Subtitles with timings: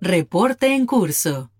[0.00, 1.50] Reporte en curso.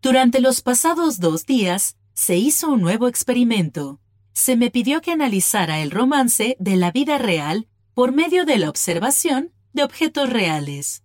[0.00, 4.00] Durante los pasados dos días, se hizo un nuevo experimento.
[4.32, 8.70] Se me pidió que analizara el romance de la vida real por medio de la
[8.70, 11.02] observación de objetos reales.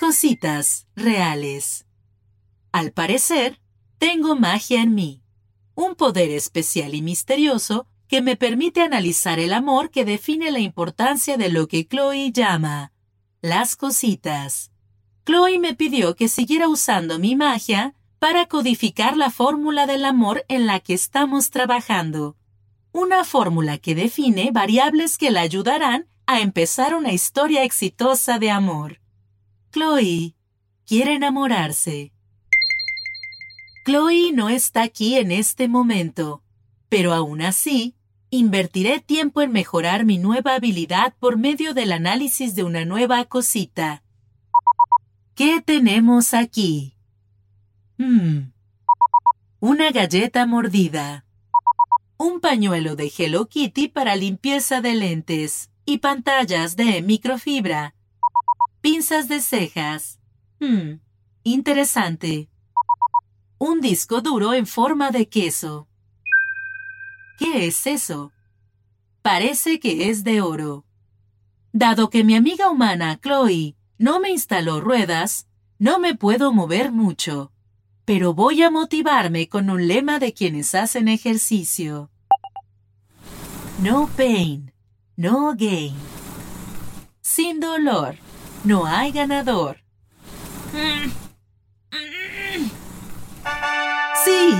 [0.00, 1.84] Cositas reales.
[2.72, 3.60] Al parecer,
[3.98, 5.22] tengo magia en mí,
[5.74, 11.36] un poder especial y misterioso que me permite analizar el amor que define la importancia
[11.36, 12.90] de lo que Chloe llama
[13.42, 14.71] las cositas.
[15.24, 20.66] Chloe me pidió que siguiera usando mi magia para codificar la fórmula del amor en
[20.66, 22.36] la que estamos trabajando.
[22.92, 29.00] Una fórmula que define variables que la ayudarán a empezar una historia exitosa de amor.
[29.72, 30.34] Chloe
[30.86, 32.12] quiere enamorarse.
[33.84, 36.42] Chloe no está aquí en este momento,
[36.88, 37.94] pero aún así,
[38.30, 44.01] invertiré tiempo en mejorar mi nueva habilidad por medio del análisis de una nueva cosita.
[45.34, 46.94] ¿Qué tenemos aquí?
[47.96, 48.52] Hmm.
[49.60, 51.24] Una galleta mordida.
[52.18, 57.94] Un pañuelo de Hello Kitty para limpieza de lentes y pantallas de microfibra.
[58.82, 60.20] Pinzas de cejas.
[60.60, 61.00] Hmm.
[61.44, 62.50] Interesante.
[63.56, 65.88] Un disco duro en forma de queso.
[67.38, 68.32] ¿Qué es eso?
[69.22, 70.84] Parece que es de oro.
[71.72, 75.46] Dado que mi amiga humana, Chloe, no me instaló ruedas,
[75.78, 77.52] no me puedo mover mucho,
[78.04, 82.10] pero voy a motivarme con un lema de quienes hacen ejercicio.
[83.80, 84.72] No pain,
[85.14, 85.94] no gain.
[87.20, 88.16] Sin dolor,
[88.64, 89.78] no hay ganador.
[94.24, 94.52] Sí,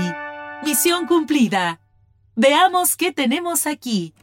[0.63, 1.81] misión cumplida.
[2.37, 4.13] Veamos qué tenemos aquí.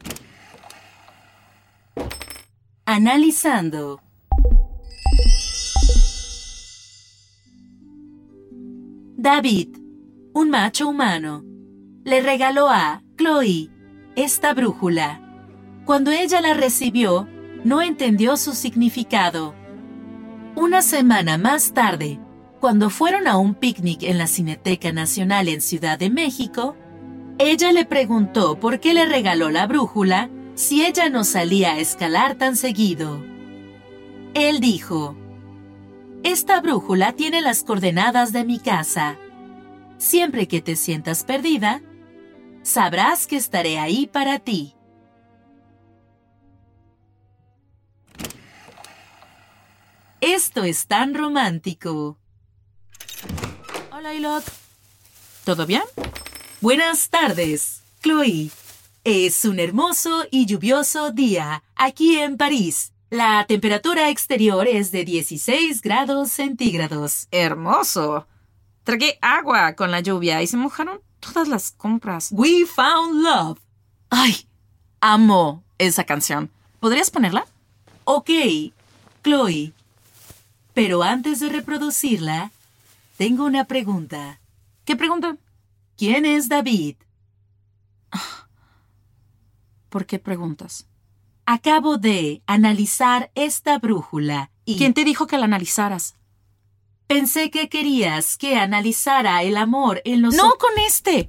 [2.87, 4.01] Analizando.
[9.23, 9.77] David,
[10.33, 11.45] un macho humano,
[12.05, 13.69] le regaló a Chloe
[14.17, 15.21] esta brújula.
[15.85, 17.29] Cuando ella la recibió,
[17.63, 19.55] no entendió su significado.
[20.57, 22.19] Una semana más tarde,
[22.61, 26.75] cuando fueron a un picnic en la Cineteca Nacional en Ciudad de México,
[27.37, 32.37] ella le preguntó por qué le regaló la brújula si ella no salía a escalar
[32.37, 33.23] tan seguido.
[34.33, 35.15] Él dijo,
[36.23, 39.19] esta brújula tiene las coordenadas de mi casa.
[39.99, 41.83] Siempre que te sientas perdida,
[42.63, 44.75] sabrás que estaré ahí para ti.
[50.21, 52.19] Esto es tan romántico.
[53.91, 54.45] Hola, Ilot.
[55.45, 55.83] ¿Todo bien?
[56.61, 58.51] Buenas tardes, Chloe.
[59.05, 62.90] Es un hermoso y lluvioso día aquí en París.
[63.11, 67.27] La temperatura exterior es de 16 grados centígrados.
[67.33, 68.29] Hermoso.
[68.85, 72.29] Tragué agua con la lluvia y se mojaron todas las compras.
[72.31, 73.59] We found love.
[74.11, 74.47] Ay,
[75.01, 76.53] amo esa canción.
[76.79, 77.47] ¿Podrías ponerla?
[78.05, 78.31] Ok,
[79.25, 79.73] Chloe.
[80.73, 82.53] Pero antes de reproducirla,
[83.17, 84.39] tengo una pregunta.
[84.85, 85.37] ¿Qué pregunta?
[85.99, 86.95] ¿Quién es David?
[89.89, 90.87] ¿Por qué preguntas?
[91.53, 96.15] Acabo de analizar esta brújula y ¿Quién te dijo que la analizaras?
[97.09, 100.37] pensé que querías que analizara el amor en los...
[100.37, 101.29] ¡No con este!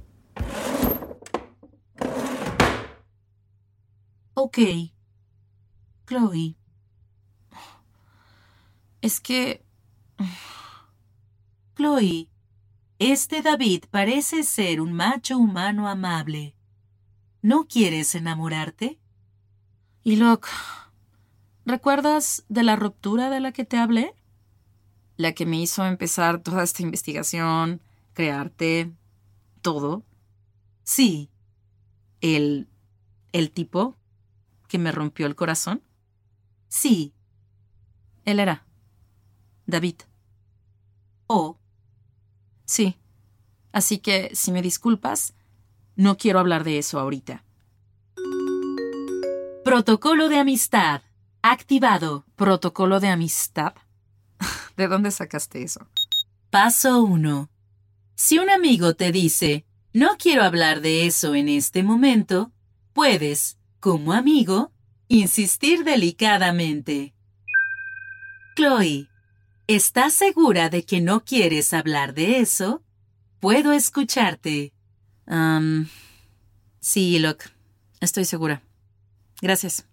[4.34, 4.58] Ok.
[6.06, 6.54] Chloe,
[9.00, 9.64] Es que...
[11.74, 12.28] Chloe,
[13.00, 16.54] este David parece ser un macho humano amable.
[17.40, 19.01] ¿No quieres enamorarte?
[20.04, 20.48] Y Locke,
[21.64, 24.14] ¿recuerdas de la ruptura de la que te hablé?
[25.16, 27.80] La que me hizo empezar toda esta investigación,
[28.12, 28.92] crearte,
[29.60, 30.04] todo.
[30.82, 31.30] Sí,
[32.20, 32.68] El...
[33.32, 33.96] el tipo
[34.68, 35.82] que me rompió el corazón.
[36.68, 37.12] sí.
[38.24, 38.64] Él era.
[39.66, 39.96] David.
[41.26, 41.58] Oh,
[42.64, 42.96] Sí.
[43.72, 45.34] Así que, si me disculpas,
[45.96, 47.44] no quiero hablar de eso ahorita.
[49.72, 51.00] Protocolo de amistad.
[51.40, 52.26] Activado.
[52.36, 53.72] ¿Protocolo de amistad?
[54.76, 55.88] ¿De dónde sacaste eso?
[56.50, 57.48] Paso 1.
[58.14, 59.64] Si un amigo te dice,
[59.94, 62.52] no quiero hablar de eso en este momento,
[62.92, 64.72] puedes, como amigo,
[65.08, 67.14] insistir delicadamente.
[68.54, 69.08] Chloe,
[69.68, 72.82] ¿estás segura de que no quieres hablar de eso?
[73.40, 74.74] Puedo escucharte.
[75.24, 75.88] Am,
[76.78, 77.50] sí, Locke.
[78.00, 78.62] Estoy segura.
[79.42, 79.86] Gracias.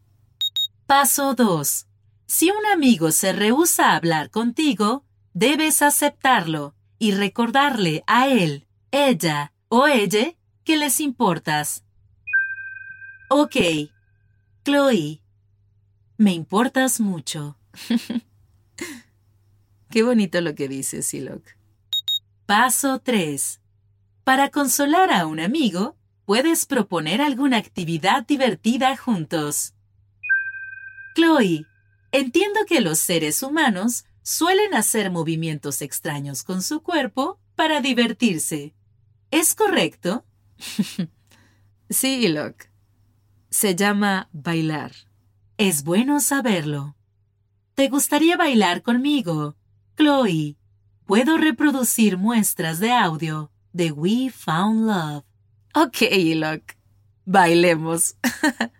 [0.86, 1.88] Paso 2.
[2.28, 5.04] Si un amigo se rehúsa a hablar contigo,
[5.34, 11.84] debes aceptarlo y recordarle a él, ella o ella que les importas.
[13.30, 13.56] Ok.
[14.63, 15.24] Chloe,
[16.18, 17.57] me importas mucho.
[19.90, 21.44] Qué bonito lo que dices, Silok.
[22.45, 23.62] Paso 3.
[24.24, 25.95] Para consolar a un amigo,
[26.30, 29.74] puedes proponer alguna actividad divertida juntos.
[31.16, 31.66] Chloe,
[32.12, 38.76] entiendo que los seres humanos suelen hacer movimientos extraños con su cuerpo para divertirse.
[39.31, 40.24] ¿Es correcto?
[41.90, 42.72] Sí, Locke.
[43.50, 44.92] Se llama bailar.
[45.58, 46.96] Es bueno saberlo.
[47.74, 49.56] ¿Te gustaría bailar conmigo?
[49.98, 50.58] Chloe,
[51.08, 55.29] puedo reproducir muestras de audio de We Found Love.
[55.75, 56.01] Ok,
[56.36, 56.75] Locke.
[57.25, 58.16] Bailemos.